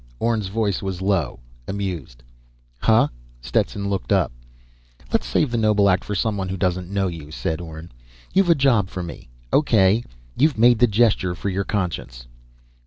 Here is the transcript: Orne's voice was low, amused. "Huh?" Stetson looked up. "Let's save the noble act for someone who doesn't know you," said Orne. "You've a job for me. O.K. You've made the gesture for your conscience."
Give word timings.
Orne's 0.17 0.47
voice 0.47 0.81
was 0.81 0.99
low, 0.99 1.41
amused. 1.67 2.23
"Huh?" 2.79 3.09
Stetson 3.39 3.87
looked 3.87 4.11
up. 4.11 4.31
"Let's 5.11 5.27
save 5.27 5.51
the 5.51 5.59
noble 5.59 5.87
act 5.91 6.03
for 6.03 6.15
someone 6.15 6.49
who 6.49 6.57
doesn't 6.57 6.89
know 6.89 7.07
you," 7.07 7.29
said 7.29 7.61
Orne. 7.61 7.91
"You've 8.33 8.49
a 8.49 8.55
job 8.55 8.89
for 8.89 9.03
me. 9.03 9.29
O.K. 9.53 10.03
You've 10.35 10.57
made 10.57 10.79
the 10.79 10.87
gesture 10.87 11.35
for 11.35 11.49
your 11.49 11.65
conscience." 11.65 12.25